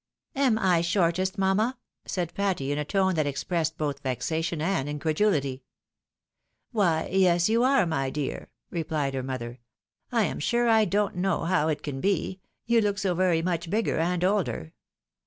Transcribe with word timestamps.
"Am 0.45 0.57
I 0.57 0.81
shortest, 0.81 1.37
mamma?" 1.37 1.77
said 2.07 2.33
Patty, 2.33 2.71
in 2.71 2.79
a 2.79 2.83
tone 2.83 3.13
that 3.13 3.27
ex 3.27 3.43
pressed 3.43 3.77
both 3.77 3.99
vexation 4.01 4.59
and 4.59 4.89
increduhty." 4.89 5.61
^yhj, 6.73 7.09
yes, 7.11 7.49
you 7.49 7.63
are, 7.63 7.85
my 7.85 8.09
dear," 8.09 8.49
replied 8.71 9.13
her 9.13 9.21
mother; 9.21 9.59
"I 10.11 10.23
am 10.23 10.39
sure 10.39 10.67
I 10.67 10.85
don't 10.85 11.17
know 11.17 11.43
how 11.43 11.67
it 11.67 11.83
can 11.83 12.01
be— 12.01 12.39
^you 12.67 12.81
look 12.81 12.97
so 12.97 13.13
very 13.13 13.43
much 13.43 13.69
bigger 13.69 13.99
and 13.99 14.23
older." 14.23 14.73